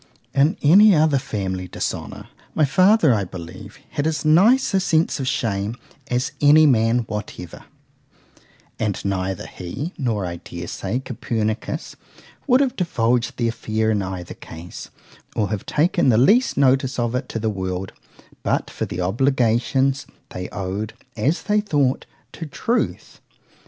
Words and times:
In 0.33 0.57
any 0.63 0.95
other 0.95 1.19
family 1.19 1.67
dishonour, 1.67 2.27
my 2.55 2.65
father, 2.65 3.13
I 3.13 3.23
believe, 3.23 3.77
had 3.91 4.07
as 4.07 4.25
nice 4.25 4.73
a 4.73 4.79
sense 4.79 5.19
of 5.19 5.27
shame 5.27 5.75
as 6.07 6.31
any 6.41 6.65
man 6.65 7.01
whatever;——and 7.07 9.05
neither 9.05 9.45
he, 9.45 9.93
nor, 9.99 10.25
I 10.25 10.37
dare 10.37 10.65
say, 10.65 11.01
Copernicus, 11.01 11.95
would 12.47 12.61
have 12.61 12.75
divulged 12.75 13.37
the 13.37 13.47
affair 13.47 13.91
in 13.91 14.01
either 14.01 14.33
case, 14.33 14.89
or 15.35 15.51
have 15.51 15.67
taken 15.67 16.09
the 16.09 16.17
least 16.17 16.57
notice 16.57 16.97
of 16.97 17.13
it 17.13 17.29
to 17.29 17.37
the 17.37 17.51
world, 17.51 17.93
but 18.41 18.71
for 18.71 18.85
the 18.87 19.01
obligations 19.01 20.07
they 20.31 20.49
owed, 20.49 20.93
as 21.15 21.43
they 21.43 21.61
thought, 21.61 22.07
to 22.31 22.47
truth. 22.47 23.21